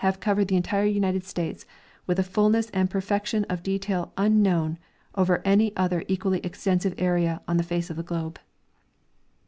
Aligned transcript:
covered 0.19 0.47
the 0.47 0.55
entire 0.55 0.83
United 0.85 1.23
States 1.23 1.63
with 2.07 2.17
a 2.17 2.23
fuUness 2.23 2.71
and 2.73 2.89
jjerfectiun 2.89 3.45
of 3.47 3.61
detail 3.61 4.11
unknown 4.17 4.79
over 5.13 5.43
any 5.45 5.75
other 5.77 6.03
equally 6.07 6.39
extensive 6.39 6.95
area 6.97 7.39
on 7.47 7.57
the 7.57 7.63
face 7.63 7.91
of 7.91 7.97
the 7.97 8.01
globe. 8.01 8.39